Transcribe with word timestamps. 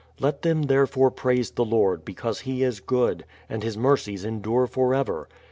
Let 0.19 0.41
them 0.41 0.63
therefore 0.63 1.11
praise 1.11 1.51
the 1.51 1.63
Lord, 1.63 2.03
because 2.03 2.39
He 2.39 2.63
is 2.63 2.79
good, 2.79 3.23
and 3.47 3.61
His 3.61 3.77
mercies 3.77 4.25
endure 4.25 4.65
forever. 4.65 5.29